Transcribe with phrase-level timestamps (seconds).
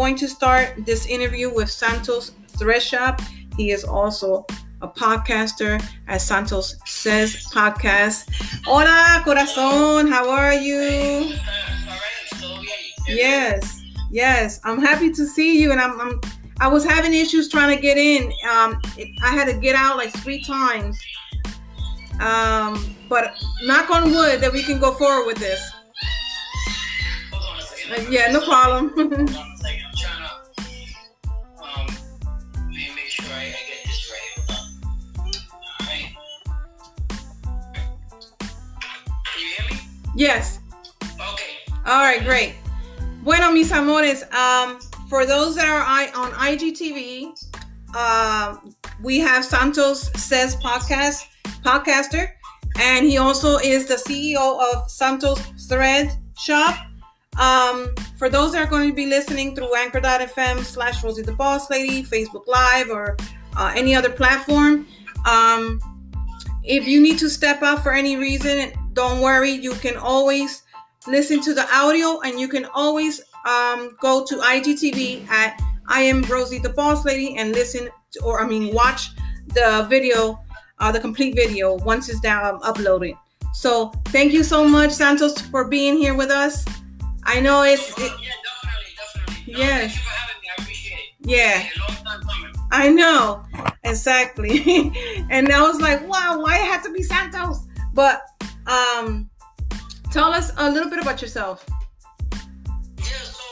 [0.00, 3.20] going to start this interview with Santos Thread Shop.
[3.58, 4.46] He is also
[4.80, 8.26] a podcaster at Santos Says Podcast.
[8.64, 10.08] Hola, corazón.
[10.08, 11.34] How are you?
[13.08, 14.58] Yes, yes.
[14.64, 16.18] I'm happy to see you, and I'm, I'm
[16.62, 18.32] I was having issues trying to get in.
[18.50, 20.98] Um, it, I had to get out like three times.
[22.20, 25.60] Um, but knock on wood that we can go forward with this.
[27.92, 29.28] Uh, yeah, no problem.
[40.20, 40.60] Yes.
[41.02, 41.56] Okay.
[41.86, 42.56] All right, great.
[43.22, 45.80] Bueno, mis amores, um, for those that are
[46.14, 47.32] on IGTV,
[47.94, 48.58] uh,
[49.02, 51.24] we have Santos Says Podcast,
[51.64, 52.32] podcaster,
[52.78, 56.76] and he also is the CEO of Santos Thread Shop.
[57.38, 61.70] Um, for those that are going to be listening through anchor.fm slash Rosie the Boss
[61.70, 63.16] Lady, Facebook Live, or
[63.56, 64.86] uh, any other platform,
[65.26, 65.80] um,
[66.62, 69.50] if you need to step out for any reason, don't worry.
[69.50, 70.62] You can always
[71.06, 76.22] listen to the audio and you can always um, go to IGTV at I am
[76.22, 79.10] Rosie the Boss Lady and listen to, or I mean watch
[79.48, 80.40] the video,
[80.78, 83.16] uh, the complete video once it's down uploaded.
[83.52, 86.64] So thank you so much, Santos, for being here with us.
[87.24, 89.52] I know it's it, yeah, definitely, definitely.
[89.52, 89.98] No, yes.
[89.98, 91.28] I appreciate it.
[91.28, 91.68] Yeah.
[92.72, 93.42] I know
[93.82, 94.92] exactly,
[95.30, 97.66] and I was like, wow, why it had to be Santos?
[97.92, 98.22] But
[98.70, 99.28] um,
[100.12, 101.66] tell us a little bit about yourself.
[102.98, 103.42] Yeah, so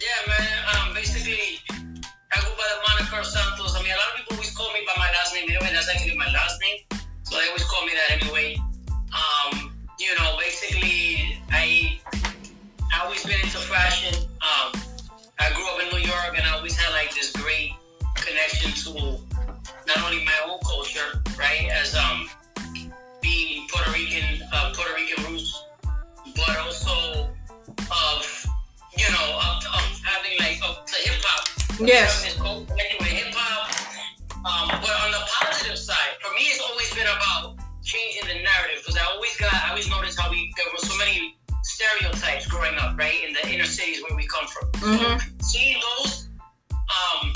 [0.00, 0.58] yeah, man.
[0.72, 1.60] Um, basically,
[2.32, 3.76] I go by the moniker Santos.
[3.76, 5.44] I mean, a lot of people always call me by my last name.
[5.48, 6.78] Anyway, that's actually my last name,
[7.24, 8.56] so they always call me that anyway.
[9.12, 12.00] Um, you know, basically, I
[12.92, 14.14] I always been into fashion.
[14.40, 14.80] Um,
[15.38, 17.72] I grew up in New York, and I always had like this great
[18.14, 19.20] connection to
[19.86, 22.28] not only my own culture, right, as um
[23.26, 25.50] being Puerto Rican, uh, Puerto Rican roots,
[26.38, 27.34] but also
[27.90, 28.18] of
[28.96, 31.42] you know of, of having like of the hip hop.
[31.82, 32.22] Yes.
[32.22, 32.70] hip hop.
[34.46, 38.78] Um, but on the positive side, for me, it's always been about changing the narrative
[38.78, 41.34] because I always got, I always noticed how we there were so many
[41.64, 44.70] stereotypes growing up, right, in the inner cities where we come from.
[44.86, 45.18] Mm-hmm.
[45.18, 46.30] So seeing those,
[46.70, 47.34] um,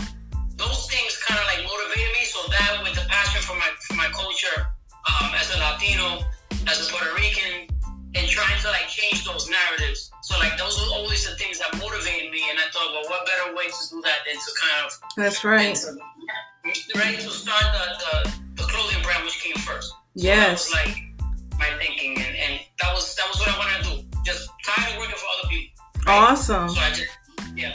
[0.55, 2.23] those things kind of like motivated me.
[2.31, 4.71] So that with the passion for my for my culture
[5.09, 6.25] um, as a Latino,
[6.69, 7.69] as a Puerto Rican,
[8.15, 10.11] and trying to like change those narratives.
[10.23, 13.27] So like those were always the things that motivated me, and I thought, well, what
[13.27, 17.65] better way to do that than to kind of that's right, to, right to start
[17.73, 19.93] the, the, the clothing brand which came first.
[20.15, 23.85] Yes, that was like my thinking, and, and that was that was what I wanted
[23.85, 24.19] to do.
[24.25, 25.83] Just tired of working for other people.
[26.07, 26.31] Right?
[26.31, 26.69] Awesome.
[26.69, 27.11] So I just
[27.57, 27.75] yeah.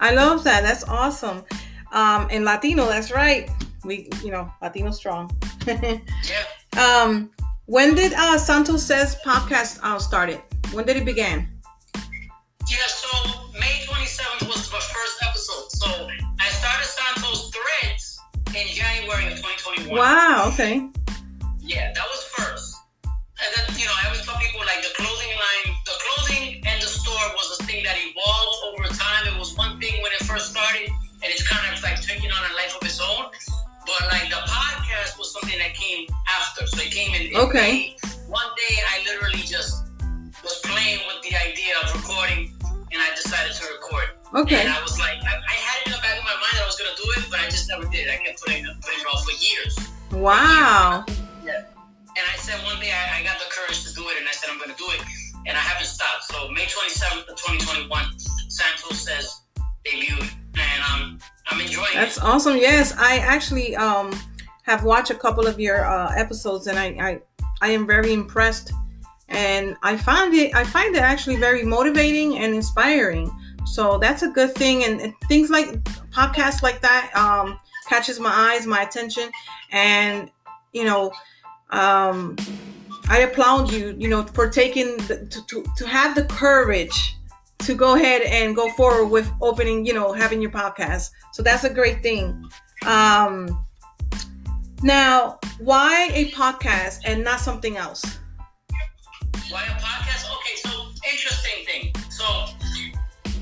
[0.00, 0.62] I love that.
[0.62, 1.44] That's awesome.
[1.92, 3.48] Um, and Latino, that's right.
[3.84, 5.30] We, you know, Latino strong.
[5.66, 6.44] Yeah.
[6.76, 7.30] Um,
[7.66, 10.40] when did uh, Santos Says podcast uh, started?
[10.72, 11.48] When did it begin?
[12.70, 13.08] Yeah, so
[13.54, 15.70] May 27th was the first episode.
[15.70, 16.08] So
[16.40, 18.18] I started Santos Threads
[18.56, 19.98] in January of 2021.
[19.98, 20.88] Wow, okay.
[21.60, 22.76] Yeah, that was first.
[23.04, 26.82] And then, you know, I always tell people like the clothing line, the clothing and
[26.82, 29.34] the store was a thing that evolved over time.
[29.34, 32.42] It was one thing when it first started, and it's kind of like taking on
[32.50, 33.30] a life of its own.
[33.92, 36.08] But like the podcast was something that came
[36.40, 36.66] after.
[36.66, 37.28] So it came in.
[37.28, 37.92] in Okay.
[38.00, 38.08] May.
[38.28, 39.84] One day I literally just
[40.42, 44.16] was playing with the idea of recording and I decided to record.
[44.32, 44.60] Okay.
[44.64, 46.64] And I was like, I, I had it in the back of my mind that
[46.64, 48.08] I was gonna do it, but I just never did.
[48.08, 49.76] I kept putting, it- putting it off for years.
[50.12, 51.04] Wow.
[51.44, 51.68] Yeah.
[52.16, 54.32] And I said one day I, I got the courage to do it, and I
[54.32, 55.00] said I'm gonna do it,
[55.48, 56.24] and I haven't stopped.
[56.28, 57.88] So May 27th of 2021,
[58.48, 59.40] Santos says
[59.84, 61.18] debuted, and um,
[61.52, 62.22] I'm enjoying That's it.
[62.22, 62.56] awesome.
[62.56, 64.12] Yes, I actually um
[64.62, 67.20] have watched a couple of your uh, episodes, and I, I
[67.60, 68.72] I am very impressed,
[69.28, 73.30] and I find it I find it actually very motivating and inspiring.
[73.66, 78.32] So that's a good thing, and, and things like podcasts like that um, catches my
[78.32, 79.30] eyes, my attention,
[79.70, 80.30] and
[80.72, 81.12] you know.
[81.70, 82.36] Um,
[83.08, 87.16] I applaud you, you know, for taking the, to, to to have the courage
[87.62, 91.10] to go ahead and go forward with opening, you know, having your podcast.
[91.32, 92.44] So that's a great thing.
[92.86, 93.64] Um,
[94.82, 98.02] now, why a podcast and not something else?
[99.50, 100.26] Why a podcast?
[100.36, 100.70] Okay, so
[101.08, 101.92] interesting thing.
[102.10, 102.24] So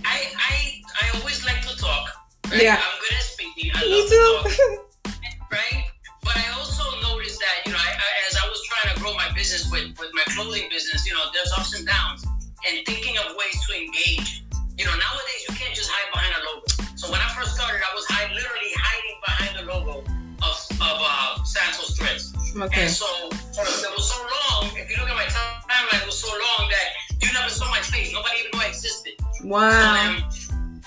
[0.04, 2.08] I I I always like to talk.
[2.50, 2.62] Right?
[2.62, 2.74] Yeah.
[2.76, 3.70] I'm good at speaking.
[3.74, 4.50] I Me love too.
[4.50, 4.56] to
[5.04, 5.12] talk,
[5.52, 5.84] right?
[6.22, 9.14] But I also noticed that you know, I, I, as I was trying to grow
[9.14, 12.26] my business with with my clothing business, you know, there's ups and downs,
[12.68, 14.44] and thinking of ways to engage
[14.80, 16.64] you know, nowadays you can't just hide behind a logo.
[16.96, 20.00] So when I first started, I was hide, literally hiding behind the logo
[20.40, 22.32] of, of uh, Santos Threads.
[22.56, 22.88] Okay.
[22.88, 23.04] And so
[23.52, 26.64] for, it was so long, if you look at my timeline, it was so long
[26.72, 26.88] that
[27.20, 28.08] you never saw my face.
[28.16, 29.20] Nobody even knew I existed.
[29.44, 29.68] Wow.
[29.68, 30.24] Um,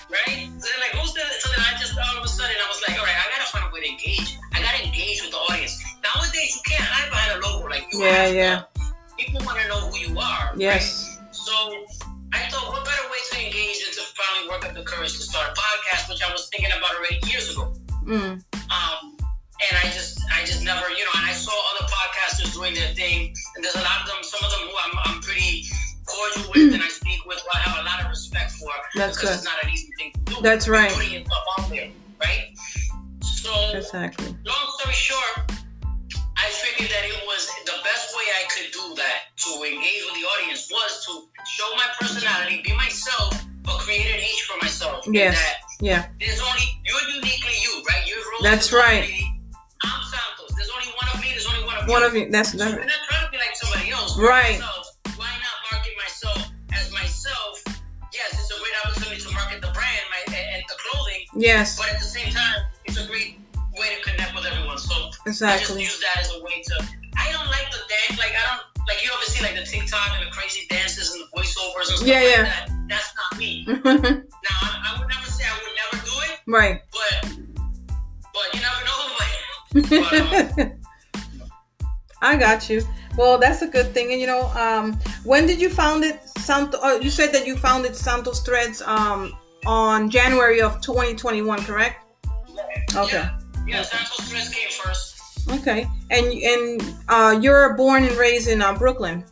[0.09, 0.49] right?
[0.57, 2.81] So then, like, who's the, so then I just all of a sudden I was
[2.81, 4.41] like, all right, I gotta find a way to engage.
[4.57, 5.77] I gotta engage with the audience.
[6.01, 7.69] Nowadays, you can't hide behind a logo.
[7.69, 8.57] Like, you Yeah, have to- yeah.
[9.21, 10.49] People want to know who you are.
[10.57, 11.05] Yes.
[11.05, 11.12] Right?
[11.53, 11.85] So
[12.33, 15.21] I thought, what better way to engage than to finally work up the courage to
[15.21, 17.71] start a podcast, which I was thinking about already years ago.
[18.09, 18.41] Mm.
[18.73, 22.73] Um, and I just, I just never, you know, and I saw other podcasters doing
[22.73, 25.65] their thing, and there's a lot of them, some of them who I'm, I'm pretty
[26.07, 29.15] cordial with, and I speak with, who I have a lot of respect for, That's
[29.15, 29.35] because good.
[29.35, 30.41] it's not an easy thing to do.
[30.41, 30.91] That's right.
[30.91, 31.89] Putting yourself out there,
[32.19, 32.49] right?
[33.21, 34.35] So, Exactly.
[34.43, 35.53] long story short,
[36.33, 37.72] I figured that it was the
[38.23, 41.11] way I could do that to engage with the audience was to
[41.45, 45.05] show my personality, be myself, but create a niche for myself.
[45.11, 45.35] Yes.
[45.37, 46.05] That Yeah.
[46.19, 48.07] there's only you're uniquely you, right?
[48.07, 49.03] You're Rose That's right.
[49.83, 50.55] I'm Santos.
[50.55, 51.27] There's only one of me.
[51.31, 51.91] There's only one of me.
[51.91, 52.07] One you.
[52.07, 52.31] of you.
[52.31, 52.71] That's So that.
[52.71, 54.17] we're not trying to be like somebody else.
[54.17, 54.59] Right.
[54.59, 54.87] Myself.
[55.19, 56.39] Why not market myself
[56.73, 57.63] as myself?
[58.13, 61.77] Yes, it's a great opportunity to market the brand my, and, and the clothing, Yes.
[61.77, 63.39] but at the same time, it's a great
[63.77, 64.77] way to connect with everyone.
[64.77, 67.02] So I just use that as a way to.
[67.17, 68.19] I don't like the dance.
[68.19, 71.23] Like I don't like you ever see like the TikTok and the crazy dances and
[71.23, 72.43] the voiceovers and stuff Yeah, like yeah.
[72.43, 72.69] that.
[72.89, 73.65] That's not me.
[73.67, 76.81] Now I, I would never say I would never do it, right.
[76.91, 77.37] but
[78.33, 78.93] but you never know.
[79.17, 80.71] But, um,
[82.21, 82.81] I got you.
[83.17, 84.11] Well, that's a good thing.
[84.11, 84.93] And you know, um,
[85.23, 86.27] when did you found it?
[86.39, 89.33] Santo, oh, you said that you founded Santos Threads um,
[89.65, 92.05] on January of 2021, correct?
[92.95, 93.17] Okay.
[93.17, 95.12] Yeah, yeah Santos Threads came first.
[95.49, 95.87] Okay.
[96.09, 99.23] And and uh, you're born and raised in uh, Brooklyn.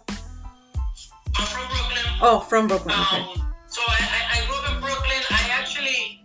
[1.37, 2.17] I'm from Brooklyn.
[2.21, 2.95] Oh, from Brooklyn.
[2.95, 3.21] Okay.
[3.21, 5.21] Um, so I, I, I grew up in Brooklyn.
[5.31, 6.23] I actually,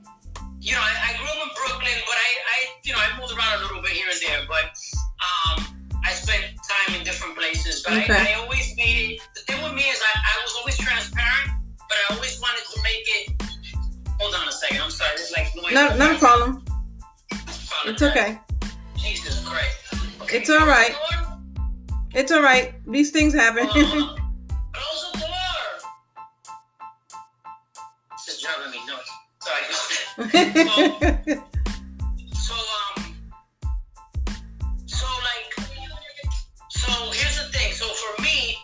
[0.60, 3.32] you know, I, I grew up in Brooklyn, but I, I, you know, I moved
[3.32, 4.42] around a little bit here and there.
[4.48, 4.74] But
[5.22, 5.64] um,
[6.04, 7.82] I spent time in different places.
[7.86, 8.12] But Okay.
[8.12, 9.20] I, I always made it.
[9.34, 12.82] The thing with me is I, I was always transparent, but I always wanted to
[12.82, 13.42] make it.
[14.18, 14.80] Hold on a second.
[14.82, 15.12] I'm sorry.
[15.16, 15.72] There's like noise.
[15.72, 16.64] No, not a problem.
[17.86, 18.40] It's okay.
[20.26, 20.38] Okay.
[20.38, 20.92] It's all right.
[22.12, 22.74] It's all right.
[22.90, 23.68] These things happen.
[23.68, 23.70] uh,
[24.72, 25.28] Close the door.
[28.12, 29.10] This is driving me nuts.
[29.38, 29.64] Sorry.
[32.34, 33.14] So um,
[34.86, 35.68] so like,
[36.70, 37.72] so here's the thing.
[37.72, 38.56] So for me,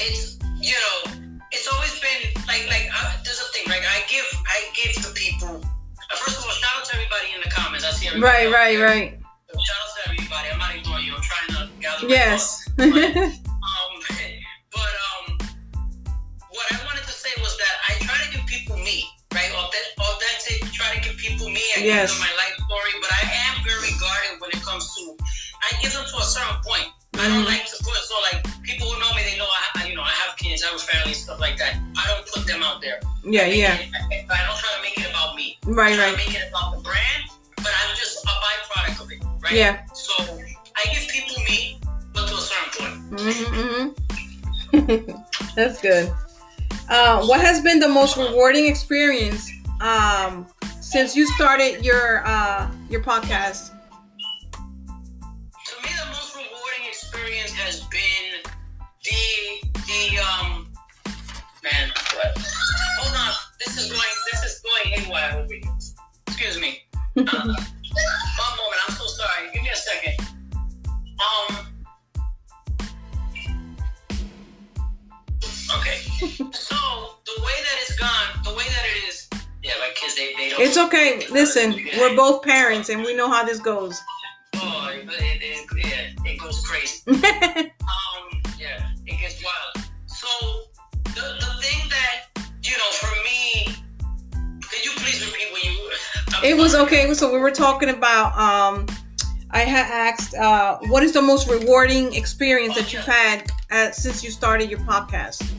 [0.00, 1.12] it's you know,
[1.52, 3.64] it's always been like like uh, there's a thing.
[3.68, 5.56] Like I give I give to people.
[5.64, 7.84] Uh, first of all, shout out to everybody in the comments.
[7.84, 8.46] I see everybody.
[8.46, 9.21] right, right, right.
[12.08, 12.64] Yes.
[12.76, 12.88] thoughts.
[12.88, 13.92] um,
[14.72, 15.38] but um,
[16.50, 19.04] what I wanted to say was that I try to give people me,
[19.34, 19.50] right?
[19.52, 21.62] Authentic, authentic try to give people me.
[21.76, 22.10] I Yes.
[22.10, 25.16] give them my life story, but I am very guarded when it comes to.
[25.62, 26.88] I give them to a certain point.
[27.20, 27.52] I don't Mhm.
[27.54, 29.46] like to put so like people who know me, they know
[29.76, 31.76] I, you know, I have kids, I have a family, stuff like that.
[31.96, 32.98] I don't put them out there.
[33.24, 33.74] yeah, I yeah.
[33.78, 35.58] it- I, I don't try to make it about me.
[35.64, 36.10] Right, I try right.
[36.12, 37.22] to make it about the brand,
[37.56, 39.52] but I'm just a byproduct of it, right?
[39.52, 39.84] Yeah.
[39.94, 40.14] So
[40.74, 41.71] I give people me, but
[43.12, 43.92] mm-hmm.
[45.56, 46.12] That's good.
[46.88, 49.50] Uh, what has been the most rewarding experience
[49.80, 50.46] um,
[50.80, 53.70] since you started your uh, your podcast?
[54.50, 58.42] To me, the most rewarding experience has been
[59.04, 60.68] the the um
[61.62, 61.90] man.
[62.14, 62.51] What?
[81.54, 84.00] Listen, we're both parents, and we know how this goes.
[84.54, 87.02] Oh, it, it, it, yeah, it goes crazy.
[87.06, 89.86] Um, yeah, it gets wild.
[90.06, 90.28] So
[91.04, 93.66] the, the thing that you know, for me,
[94.62, 95.90] could you please repeat what you?
[96.38, 97.12] I'm it was okay.
[97.12, 98.34] So we were talking about.
[98.38, 98.86] Um,
[99.50, 104.24] I had asked, uh, what is the most rewarding experience that you've had uh, since
[104.24, 105.51] you started your podcast?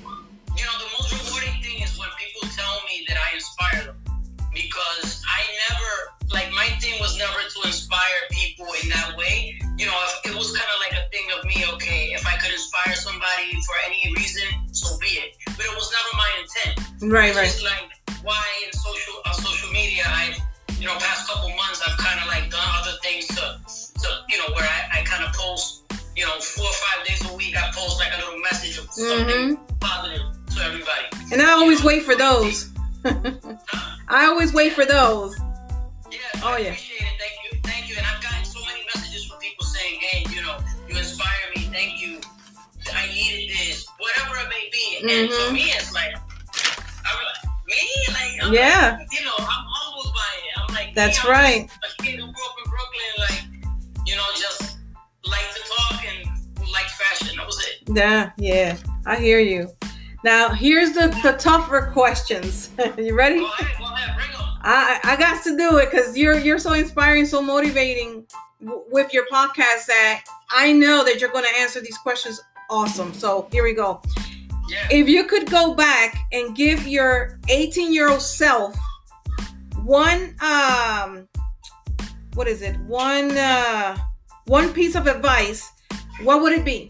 [13.65, 15.35] For any reason, so be it.
[15.45, 17.11] But it was never my intent.
[17.11, 17.45] Right, right.
[17.45, 17.89] just like
[18.23, 20.37] why in social on social media I've
[20.79, 24.37] you know past couple months I've kind of like done other things to to you
[24.37, 25.83] know where I, I kind of post
[26.15, 28.89] you know four or five days a week I post like a little message of
[28.91, 30.21] something hmm positive
[30.55, 31.33] to everybody.
[31.33, 32.71] And I always wait for those.
[34.07, 35.37] I always wait for those.
[36.09, 36.17] Yeah.
[36.41, 36.75] Oh, I yeah.
[44.03, 44.86] Whatever it may be.
[45.01, 45.48] And Mhm.
[45.48, 47.81] for me, it's like, I'm like, me?
[48.10, 48.98] Like, I'm Yeah.
[49.00, 50.60] like, you know, I'm humbled by it.
[50.60, 51.69] I'm like, That's me, I'm right.
[51.83, 53.43] A kid who grew up in Brooklyn, like,
[54.05, 54.77] you know, just
[55.25, 56.27] like to talk and
[56.60, 57.38] who liked fashion.
[57.38, 57.88] That was it.
[57.95, 58.77] Yeah, yeah.
[59.05, 59.69] I hear you.
[60.24, 62.69] Now here's the the tougher questions.
[62.98, 63.39] you ready?
[63.39, 63.77] Go ahead.
[63.77, 64.15] Go ahead.
[64.15, 64.41] Bring them.
[64.63, 68.25] I I got to do it because you're you're so inspiring, so motivating
[68.63, 72.39] w- with your podcast that I know that you're going to answer these questions
[72.70, 73.13] awesome.
[73.13, 74.01] So here we go.
[74.70, 74.88] Yeah.
[74.91, 78.75] If you could go back and give your 18 year old self
[79.84, 81.27] one um
[82.36, 83.98] what is it one uh
[84.46, 85.70] one piece of advice,
[86.24, 86.89] what would it be?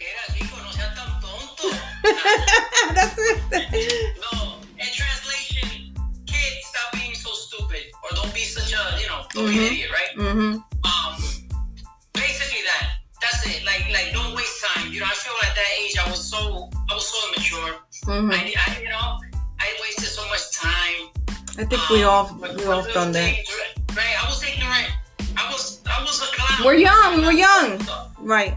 [0.00, 1.68] Era, chico, no seas tan tonto.
[2.94, 4.16] That's it.
[4.32, 5.94] No, in translation,
[6.26, 9.58] kids, stop being so stupid, or don't be such a, you know, don't be Mhm.
[9.58, 10.16] an idiot, right?
[10.18, 10.38] Mm-hmm.
[10.38, 10.82] Um, basically that.
[10.84, 11.11] That's
[13.54, 13.64] it.
[13.64, 14.92] Like, like, don't waste time.
[14.92, 17.74] You know, I feel at that age, I was so, I was so immature.
[18.04, 19.18] hmm I, I, you know,
[19.60, 21.10] I wasted so much time.
[21.58, 23.34] I think we um, all we all done that.
[23.94, 24.16] Right?
[24.22, 24.88] I was ignorant.
[25.36, 26.64] I was, I was a clown.
[26.66, 27.78] We're young, We're young.
[28.18, 28.56] Right.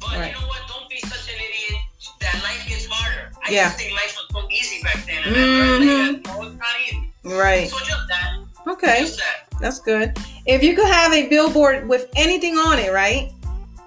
[0.00, 0.34] But Right.
[0.34, 0.60] you know what?
[0.68, 1.80] Don't be such an idiot.
[2.20, 3.32] That life gets harder.
[3.44, 3.64] I Yeah.
[3.66, 6.24] used to think life was so easy back then, and I learned Mhm.
[6.24, 7.10] that no, it's not easy.
[7.24, 7.68] Right.
[7.70, 8.32] So just that.
[8.68, 9.00] Okay.
[9.00, 9.60] Just that.
[9.60, 10.16] That's good.
[10.46, 13.32] If you could have a billboard with anything on it, right?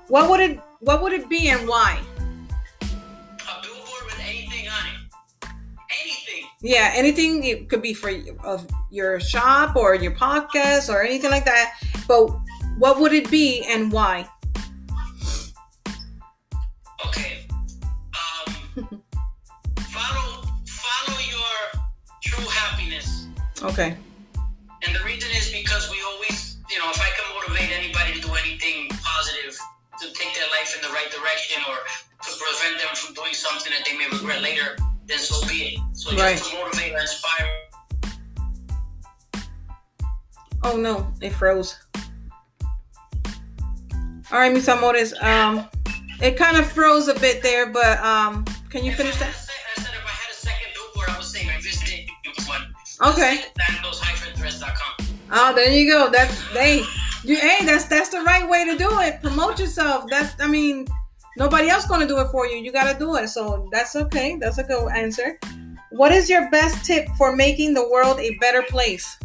[0.10, 2.00] What would it what would it be and why?
[2.82, 5.50] A billboard with anything on it.
[6.02, 6.50] Anything.
[6.62, 8.12] Yeah, anything it could be for
[8.44, 11.74] of your shop or your podcast or anything like that.
[12.08, 12.28] But
[12.78, 14.30] what would it be and why?
[17.06, 17.46] Okay.
[17.52, 18.54] Um,
[19.90, 21.82] follow follow your
[22.24, 23.28] true happiness.
[23.62, 23.98] Okay.
[24.86, 27.10] And the reason is because we always, you know, if I
[30.58, 31.78] life in the right direction or
[32.24, 35.80] to prevent them from doing something that they may regret later, then so be it.
[35.94, 36.38] So just Right.
[36.38, 37.48] to motivate and inspire.
[40.64, 41.78] Oh no, it froze.
[44.32, 45.14] All right, mis amores.
[45.22, 45.68] Um,
[46.22, 49.30] it kind of froze a bit there, but um, can you If finish that?
[49.30, 49.32] I
[49.82, 52.10] said if I had a second billboard, I would say I visited
[52.48, 52.74] one.
[53.14, 53.46] Okay.
[54.36, 55.08] Threads.com.
[55.32, 56.10] Oh, there you go.
[56.10, 56.84] That's they.
[57.28, 59.22] You hey, that's that's the right way to do it.
[59.22, 60.06] Promote yourself.
[60.10, 60.88] That's I mean,
[61.36, 62.56] nobody else gonna do it for you.
[62.56, 63.28] You gotta do it.
[63.28, 64.38] So that's okay.
[64.40, 65.38] That's a good answer.
[65.92, 69.18] What is your best tip for making the world a better place?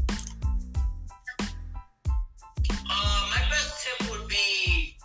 [1.39, 4.97] Uh, my best tip would be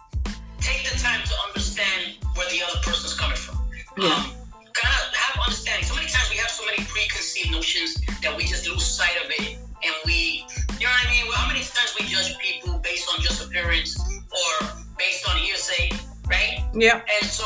[0.59, 3.61] take the time to understand where the other person's coming from.
[3.95, 4.07] Yeah.
[4.07, 4.31] Um,
[4.73, 5.85] kind of have understanding.
[5.85, 9.29] So many times we have so many preconceived notions that we just lose sight of
[9.29, 10.47] it, and we,
[10.79, 11.25] you know what I mean?
[11.27, 15.91] Well, how many times we judge people based on just appearance or based on hearsay,
[16.27, 16.65] right?
[16.73, 17.01] Yeah.
[17.21, 17.45] And so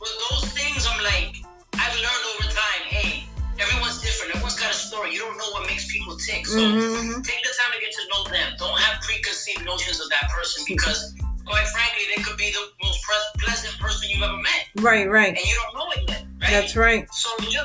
[0.00, 1.36] with those things, I'm like,
[1.74, 2.82] I've learned over time.
[2.88, 3.24] Hey,
[3.60, 4.32] everyone's different.
[4.34, 5.12] Everyone's got a story.
[5.12, 6.46] You don't know what makes people tick.
[6.46, 7.22] So Mhm.
[7.22, 8.54] take the time to get to know them.
[8.58, 11.14] Don't have preconceived notions of that person because,
[11.44, 13.04] quite frankly, they could be the most
[13.44, 15.06] pleasant person you've ever met, Right.
[15.08, 15.36] Right.
[15.36, 16.50] and you don't know it yet, right?
[16.50, 17.06] That's right.
[17.12, 17.56] So just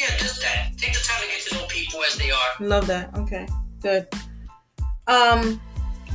[0.00, 0.72] yeah, just that.
[0.78, 2.50] Take the time to get to know people as they are.
[2.60, 3.10] Love that.
[3.14, 3.46] Okay.
[3.82, 4.08] Good.
[5.06, 5.60] Um,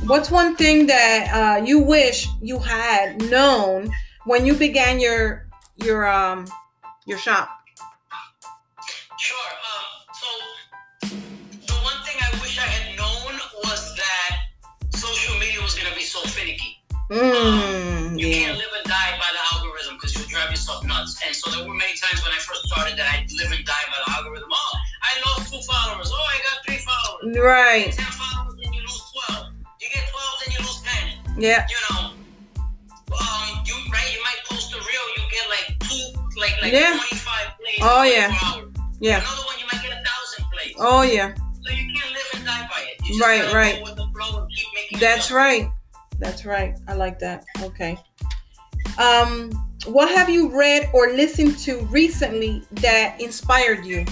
[0.06, 3.90] what's one thing that uh, you wish you had known
[4.24, 5.46] when you began your
[5.76, 6.46] your um
[7.06, 7.48] your shop?
[9.18, 9.36] Sure.
[9.48, 10.26] Um, so
[11.66, 14.36] the one thing I wish I had known was that
[14.98, 16.78] social media was gonna be so finicky.
[17.10, 18.46] Mm, You yeah.
[18.46, 21.20] can't live and die by the algorithm because you'll drive yourself nuts.
[21.24, 23.86] And so there were many times when I first started that I'd live and die
[23.86, 24.48] by the algorithm.
[24.50, 24.72] Oh,
[25.02, 26.10] I lost two followers.
[26.12, 27.38] Oh, I got three followers.
[27.38, 27.94] Right.
[31.38, 31.66] Yeah.
[31.68, 32.00] You know,
[33.12, 36.96] um, you right, you might post a reel, you get like two, like like Yeah.
[36.96, 37.76] 25 plays.
[37.82, 38.62] Oh, yeah.
[39.00, 39.18] Yeah.
[39.20, 40.74] Another one, you might get a thousand plays.
[40.78, 41.34] Oh yeah.
[41.62, 43.06] So you can't live and die by it.
[43.06, 43.82] You just Right, right.
[43.82, 44.98] With the flow and keep making.
[44.98, 45.70] That's right.
[46.18, 46.78] That's right.
[46.88, 47.44] I like that.
[47.62, 47.98] Okay.
[48.98, 49.50] Um,
[49.86, 54.06] what have you read or listened to recently that inspired you?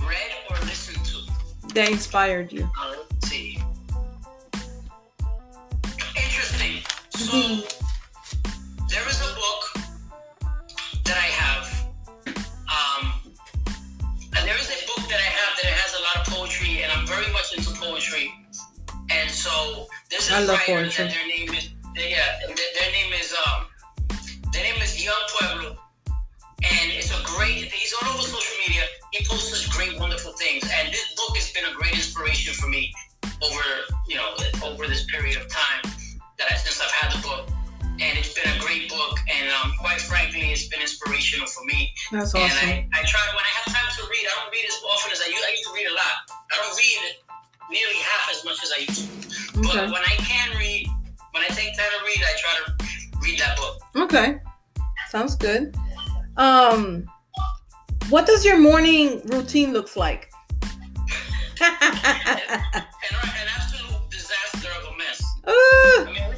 [0.00, 1.72] Read or listen to.
[1.74, 2.68] That inspired you.
[2.78, 2.94] Uh,
[7.20, 8.88] So Mhm.
[8.88, 9.62] there is a book
[11.04, 11.64] that I have.
[12.76, 13.34] Um,
[14.36, 16.82] and there is a book that I have that it has a lot of poetry,
[16.82, 18.32] and I'm very much into poetry.
[19.10, 21.08] And so there's a I love writer poetry.
[21.08, 23.66] their name is yeah, their, name is um
[24.52, 25.76] their name is Yung Pueblo.
[26.62, 27.70] And it's a great.
[27.70, 28.84] He's on all over social media.
[29.12, 32.68] He posts such great, wonderful things, and this book has been a great inspiration for
[32.68, 32.94] me
[33.42, 33.62] over
[34.08, 34.34] you know
[34.64, 35.79] over this period of time
[36.40, 37.46] that I, since I've had the book.
[38.00, 41.92] And it's been a great book, and um, quite frankly, it's been inspirational for me.
[42.10, 42.48] That's awesome.
[42.64, 44.24] And I, I try when I have time to read.
[44.24, 45.44] I don't read as often as I used.
[45.44, 46.16] I used to read a lot.
[46.48, 47.00] I don't read
[47.70, 49.60] nearly half as much as I used to.
[49.60, 49.68] Okay.
[49.68, 50.88] But when I can read,
[51.32, 53.76] when I take time to read, I try to read that book.
[53.96, 54.40] Okay.
[55.10, 55.76] Sounds good.
[56.36, 57.04] Um
[58.08, 60.30] what does your morning routine looks like?
[61.60, 61.70] And
[63.22, 65.22] an absolute disaster of a mess.
[65.46, 66.29] Ah, I mean,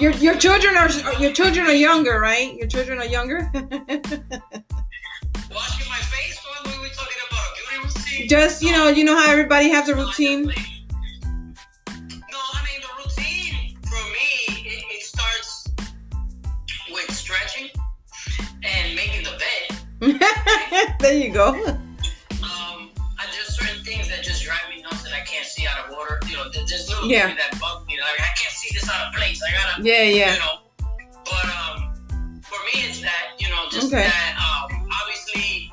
[0.00, 0.88] your your children are
[1.20, 2.54] your children are younger, right?
[2.56, 3.50] Your children are younger.
[3.54, 3.70] washing
[5.88, 6.38] my face.
[6.44, 7.40] What were we talking about?
[7.40, 8.28] A beauty routine?
[8.28, 10.44] Just you know, you know how everybody has a routine.
[10.46, 10.52] No,
[11.90, 14.28] I mean the routine for me.
[14.66, 15.68] It, it starts
[16.92, 17.68] with stretching
[18.62, 19.64] and making the bed.
[21.00, 21.48] there you go.
[21.48, 22.90] Um,
[23.20, 25.92] and there's certain things that just drive me nuts that I can't see out of
[25.96, 26.20] order.
[26.28, 27.26] You know, there's little Yeah.
[27.28, 27.57] things that
[29.48, 30.32] I gotta, Yeah, yeah.
[30.34, 30.54] you know.
[31.24, 34.04] But um, for me, it's that you know, just Okay.
[34.04, 35.72] that um, obviously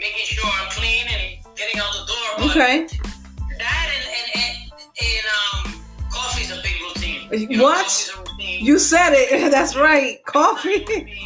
[0.00, 2.28] making sure I'm clean and getting out the door.
[2.38, 2.86] But Okay.
[3.58, 7.50] That and and, and, and um, coffee's a big routine.
[7.50, 8.10] You What?
[8.16, 8.64] a routine.
[8.64, 9.50] You said it.
[9.56, 10.24] That's right.
[10.24, 10.84] Coffee.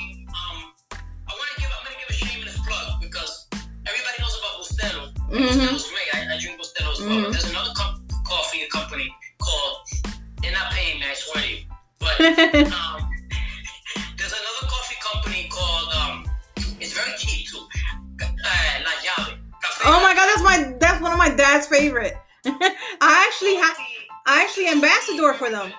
[21.81, 22.17] favorite.
[22.47, 23.87] I actually ha-
[24.27, 25.73] I actually ambassador for them.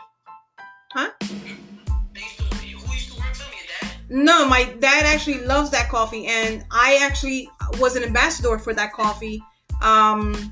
[0.95, 3.57] They used to, who used to work for me?
[3.57, 4.25] Your dad?
[4.25, 8.93] No, my dad actually loves that coffee, and I actually was an ambassador for that
[8.93, 9.41] coffee
[9.81, 10.51] um,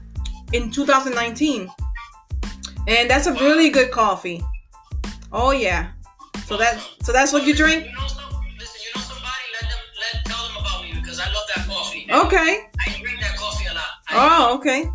[0.54, 1.70] in 2019,
[2.88, 4.42] and that's a really good coffee.
[5.32, 5.92] Oh yeah,
[6.46, 7.86] so that so that's what you drink.
[7.86, 11.20] You know some, listen, you know somebody, let them let tell them about me because
[11.20, 12.08] I love that coffee.
[12.12, 12.70] Okay.
[12.80, 13.84] I drink that coffee a lot.
[14.08, 14.90] I, Oh, okay.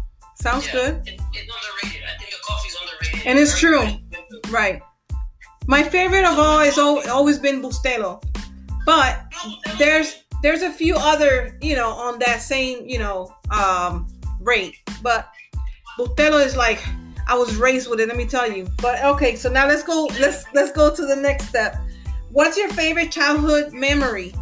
[0.45, 1.09] Sounds yeah, good.
[1.09, 2.03] It, it's underrated.
[2.05, 3.27] I think the coffee's underrated.
[3.27, 3.83] And it's true.
[4.51, 4.83] Right.
[5.67, 8.23] My favorite of all has al- always been Bustelo,
[8.85, 9.23] but
[9.79, 14.07] there's there's a few other you know on that same you know um
[14.39, 15.31] rate, but
[15.99, 16.85] Bustelo is like
[17.27, 18.09] I was raised with it.
[18.09, 18.69] Let me tell you.
[18.83, 20.11] But okay, so now let's go.
[20.21, 21.75] Let's let's go to the next step.
[22.33, 24.35] What's your favorite childhood memory?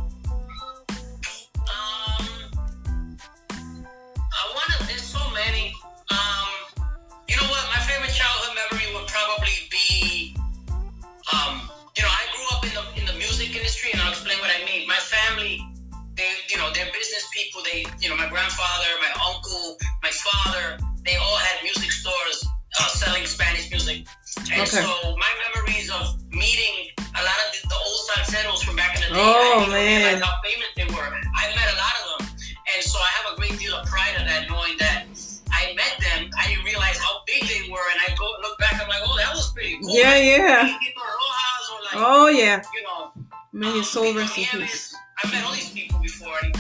[16.52, 17.62] You know, they're business people.
[17.64, 22.44] They, you know, my grandfather, my uncle, my father, they all had music stores
[22.80, 24.06] uh, selling Spanish music.
[24.52, 24.84] And Okay.
[24.84, 29.00] so my memories of meeting a lot of the, the old salseros from back in
[29.02, 30.20] the day, Oh, I man.
[30.22, 31.08] how famous they were.
[31.08, 32.28] I met a lot of them,
[32.74, 35.04] and so I have a great deal of pride in that, knowing that
[35.52, 36.30] I met them.
[36.38, 38.80] I didn't realize how big they were, and I go look back.
[38.80, 39.94] I'm like, oh, that was pretty cool.
[39.94, 40.62] Yeah, yeah.
[40.62, 42.62] Like, Rojas or like, Oh yeah.
[42.74, 43.12] you know,
[43.52, 44.91] May um, his soul rest in peace.
[45.24, 46.56] I met all these people before, and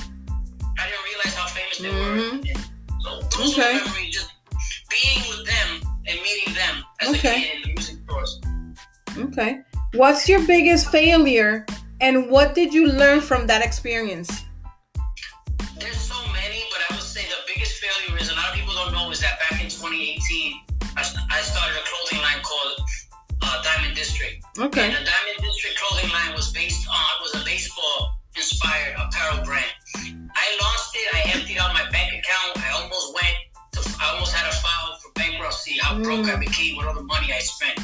[0.78, 2.16] I didn't realize how famous they were.
[2.16, 3.02] Mhm.
[3.02, 3.74] So those Okay.
[3.74, 4.30] memories, just
[4.88, 5.68] being with them
[6.06, 7.36] and meeting them as Okay.
[7.36, 8.40] a kid in the music stores.
[9.18, 9.58] Okay.
[9.94, 11.66] What's your biggest failure,
[12.00, 14.30] and what did you learn from that experience?
[15.78, 18.74] There's so many, but I would say the biggest failure is a lot of people
[18.74, 20.60] don't know is that back in 2018,
[20.96, 22.80] I, I started a clothing line called
[23.42, 24.44] uh, Diamond District.
[24.56, 24.86] Okay.
[24.86, 29.72] And the Diamond District clothing line was based on was a baseball inspired apparel brand.
[30.34, 31.06] I launched it.
[31.14, 32.58] I emptied out my bank account.
[32.64, 33.36] I almost went
[33.72, 33.80] to.
[34.00, 35.78] I almost had a file for bankruptcy.
[35.80, 36.40] How broke I Mm.
[36.40, 37.78] became with all the money I spent.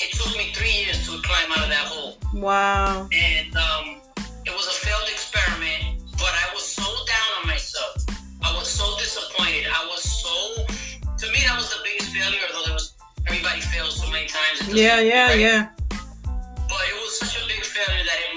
[0.00, 3.08] It took me three years to climb out of that hole, Wow.
[3.12, 4.00] and um,
[4.46, 6.00] it was a failed experiment.
[6.16, 7.96] But I was so down on myself.
[8.42, 9.66] I was so disappointed.
[9.68, 10.64] I was so.
[11.20, 12.40] To me, that was the biggest failure.
[12.48, 12.94] Although there was
[13.26, 14.72] everybody fails so many times.
[14.72, 15.38] Yeah, yeah, right?
[15.38, 15.68] yeah.
[16.70, 18.29] But it was such a big failure that it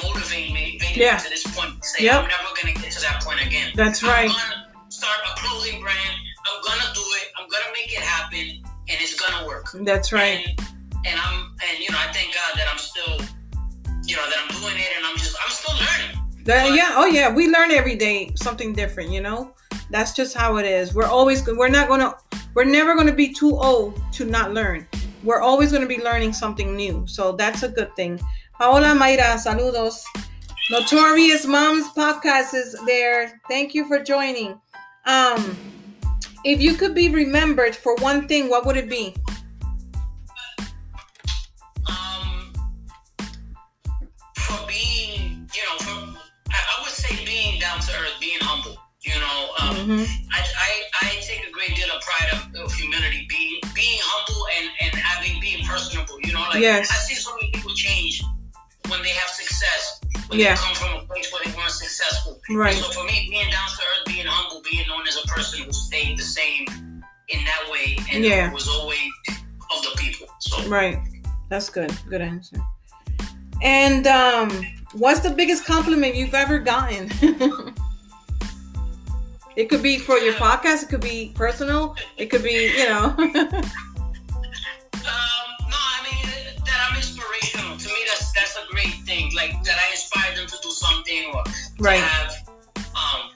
[0.98, 1.18] made Yeah.
[1.18, 1.84] to this point.
[1.84, 2.16] Say, Yep.
[2.24, 3.72] I'm never gonna get to that point again.
[3.76, 4.30] That's right.
[4.30, 6.14] I'm gonna start a clothing brand.
[6.46, 7.32] I'm gonna do it.
[7.40, 9.68] I'm gonna make it happen, and it's gonna work.
[9.74, 10.46] That's right.
[10.46, 10.68] And,
[11.06, 13.18] and I'm, and you know, I thank God that I'm still,
[14.06, 16.44] you know, that I'm doing it, and I'm just, I'm still learning.
[16.46, 16.92] That- yeah.
[16.96, 17.34] Oh yeah.
[17.34, 19.12] We learn every day something different.
[19.12, 19.54] You know.
[19.90, 20.94] That's just how it is.
[20.94, 21.46] We're always.
[21.48, 22.16] We're not gonna.
[22.56, 24.88] We're never gonna be too old to not learn.
[25.24, 27.06] We're always gonna be learning something new.
[27.08, 28.20] So that's a good thing.
[28.60, 30.02] Paola Mayra, saludos.
[30.70, 33.42] Notorious Moms podcast is there.
[33.50, 34.60] Thank you for joining.
[35.06, 35.58] Um,
[36.46, 39.16] if you could be remembered for one thing, what would it be?
[41.90, 42.54] Um,
[44.38, 48.78] for being, you know, for I, I would say being down to earth, being humble.
[49.02, 50.08] You know, um, Mhm.
[50.32, 54.48] I, I, I take a great deal of pride of, of humility, being being humble
[54.58, 56.18] and, and having being personable.
[56.24, 56.90] You know, like Yes.
[56.90, 58.24] I see so many people change
[58.88, 60.56] when they have success, when Yeah.
[60.56, 62.40] come from a place where they weren't successful.
[62.50, 62.76] Right.
[62.76, 65.72] So for me, being down to earth, being humble, being known as a person who
[65.74, 66.66] stayed the same
[67.30, 68.52] in that way and Yeah.
[68.52, 70.28] was always of the people.
[70.40, 71.00] So Right.
[71.50, 71.92] That's good.
[72.10, 72.58] Good answer.
[73.62, 74.50] And um,
[74.94, 77.10] what's the biggest compliment you've ever gotten?
[79.56, 80.84] it could be for your podcast.
[80.84, 81.96] It could be personal.
[82.18, 83.16] It could be, you know.
[91.14, 91.44] something or
[91.80, 91.98] Right.
[91.98, 92.50] to have,
[92.96, 93.32] um,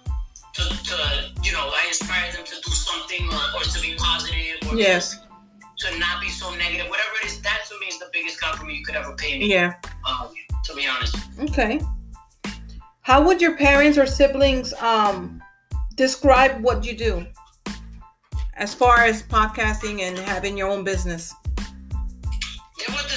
[0.54, 0.96] to, to
[1.44, 5.18] you know, I inspire them to do something or, or to be positive or yes.
[5.78, 6.90] to, to not be so negative.
[6.90, 9.52] Whatever it is, that to me is the biggest compliment you could ever pay me.
[9.52, 9.76] Yeah.
[10.08, 10.34] Um,
[10.66, 11.16] to be honest.
[11.40, 11.80] Okay.
[13.02, 15.42] How would your parents or siblings um
[15.96, 17.26] describe what you do
[18.56, 21.34] as far as podcasting and having your own business?
[21.56, 23.08] They would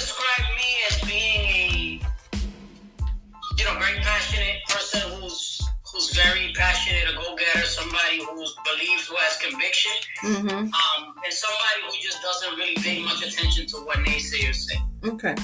[8.35, 9.91] who's believes, who has conviction,
[10.23, 10.47] Mm-hmm.
[10.49, 14.77] um, and somebody who just doesn't really pay much attention to what naysayers say.
[15.05, 15.35] Okay.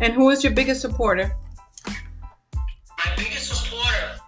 [0.00, 1.36] And who is your biggest supporter?
[1.86, 4.20] My biggest supporter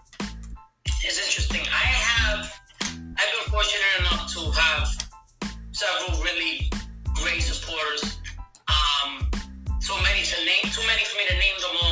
[1.07, 1.63] is interesting.
[1.63, 4.89] I have, I've been fortunate enough to have
[5.73, 6.71] several really
[7.15, 8.19] great supporters.
[8.69, 9.29] Um,
[9.81, 11.92] so many to name, too many for me to name them all.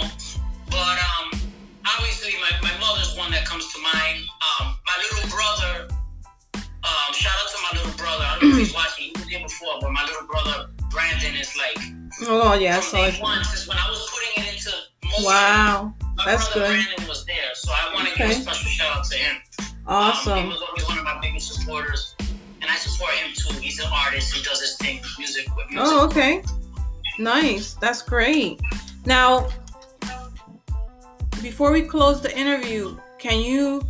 [1.96, 4.24] Obviously, my, my mother's one that comes to mind.
[4.61, 5.88] Um, my little brother,
[6.55, 8.24] um, shout out to my little brother.
[8.24, 9.05] I don't know if he's watching.
[9.07, 11.79] He was here before, but my little brother Brandon is like
[12.29, 13.20] Oh yeah, I saw it.
[13.20, 14.70] one since when I was putting it into
[15.05, 15.24] motion.
[15.24, 15.94] Wow.
[16.16, 16.85] My That's brother good.
[16.85, 19.37] Brandon was there, so I want to give a special shout out to him.
[19.59, 20.48] Um, he Awesome.
[20.48, 23.55] was always one of my biggest supporters, and I support him too.
[23.59, 24.35] He's an artist.
[24.35, 25.46] He does his thing music.
[25.57, 25.87] With music.
[25.88, 26.42] Oh, okay.
[27.18, 27.74] Nice.
[27.74, 28.61] That's great.
[29.07, 29.48] Now,
[31.42, 33.83] before we close the interview, can you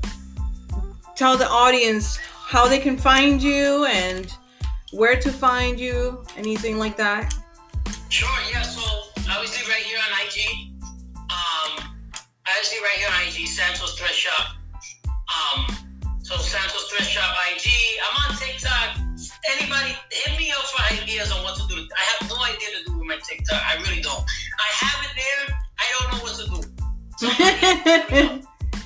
[1.16, 4.32] tell the audience how they can find you and
[4.92, 6.24] where to find you?
[6.36, 7.34] Anything like that?
[8.08, 8.62] Sure, yeah.
[8.62, 8.82] So
[9.30, 10.72] obviously, right here on IG,
[11.30, 11.94] um,
[12.46, 14.56] obviously right here on IG, Santos Thread Shop.
[15.06, 15.66] Um,
[16.22, 17.70] so Santos Thread Shop IG.
[18.06, 18.98] I'm on TikTok.
[19.58, 21.74] Anybody hit me up for ideas on what to do.
[21.74, 23.60] I have no idea to do with my TikTok.
[23.64, 24.22] I really don't.
[24.22, 25.56] I have it there.
[25.78, 26.69] I don't know what to do.
[27.20, 27.28] So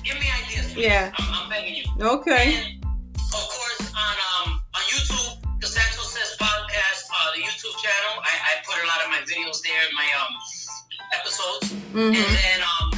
[0.03, 0.73] give me ideas.
[0.73, 0.85] please.
[0.85, 1.11] Yeah.
[1.17, 1.85] I'm, I'm begging you.
[2.03, 2.55] okay.
[2.59, 8.19] And of course, on um on YouTube, the Santos Says podcast, uh, the YouTube channel,
[8.19, 10.33] I, I put a lot of my videos there, my um
[11.13, 12.91] episodes, and hmm then um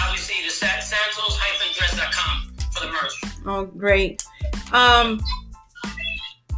[0.00, 3.14] obviously the Sa- SantosThreads.com for the merch.
[3.46, 4.24] Oh, great.
[4.72, 5.20] Um,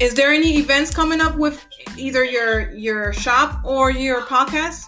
[0.00, 1.64] is there any events coming up with
[1.98, 4.85] either your your shop or your podcast?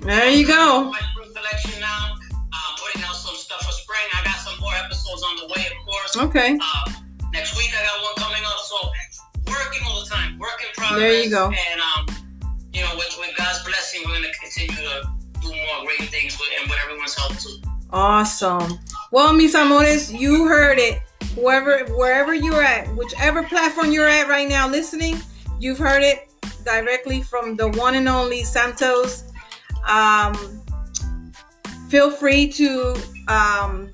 [0.00, 0.90] There you go.
[0.90, 2.16] My spring collection now.
[2.32, 4.00] Um, putting out some stuff for spring.
[4.16, 6.16] I got some more episodes on the way, of course.
[6.16, 6.58] Okay.
[6.60, 6.92] Uh,
[7.32, 8.58] next week I got one coming up.
[8.64, 8.76] So
[9.46, 11.00] working all the time, work in progress.
[11.00, 11.46] There you go.
[11.46, 12.16] And um,
[12.72, 15.10] you know, with, with God's blessing, we're gonna continue to
[15.42, 17.56] do more great things with, and with everyone's help too.
[17.92, 18.78] Awesome.
[19.12, 21.00] Well, mis amores, you heard it.
[21.34, 25.16] Whoever, wherever you're at, whichever platform you're at right now listening,
[25.60, 26.32] you've heard it
[26.64, 29.29] directly from the one and only Santos.
[29.88, 30.62] Um,
[31.88, 32.94] feel free to,
[33.28, 33.92] um,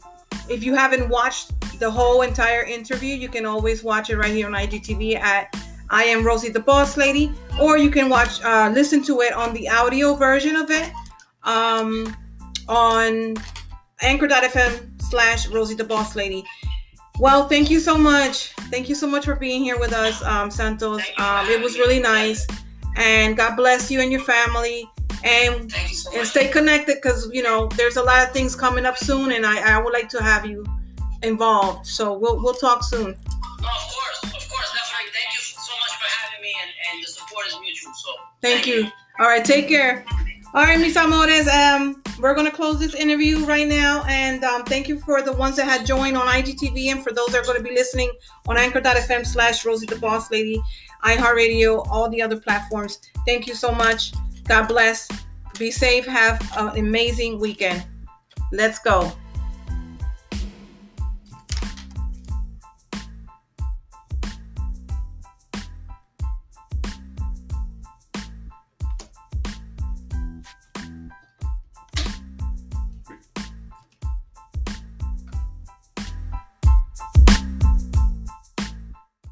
[0.48, 4.46] if you haven't watched the whole entire interview, you can always watch it right here
[4.46, 5.54] on IGTV at
[5.88, 9.54] I am Rosie the Boss Lady, or you can watch, uh, listen to it on
[9.54, 10.90] the audio version of it
[11.44, 12.14] um,
[12.68, 13.36] on
[14.02, 16.44] anchor.fm slash Rosie the Boss Lady.
[17.18, 18.52] Well, thank you so much.
[18.70, 21.00] Thank you so much for being here with us, um, Santos.
[21.00, 22.46] Thank you for Um, it was really nice.
[22.96, 24.90] And God bless you and your family.
[25.24, 28.96] And so and stay connected because you know there's a lot of things coming up
[28.96, 30.64] soon, and I, I would like to have you
[31.22, 31.86] involved.
[31.86, 33.04] So we'll we'll talk soon.
[33.04, 35.12] No, of course, of course, definitely.
[35.12, 37.92] Thank you so much for having me, and, and the support is mutual.
[37.94, 38.88] So Thank you.
[39.18, 40.04] All right, take care.
[40.54, 41.48] All right, mis amores.
[41.48, 45.56] Um, we're gonna close this interview right now, and um, thank you for the ones
[45.56, 48.10] that had joined on IGTV, and for those that are gonna be listening
[48.46, 50.62] on Anchor.fm slash Rosie the Boss Lady.
[51.04, 53.00] iHeartRadio, all the other platforms.
[53.26, 54.12] Thank you so much.
[54.48, 55.08] God bless.
[55.58, 56.06] Be safe.
[56.06, 57.84] Have an amazing weekend.
[58.52, 59.12] Let's go.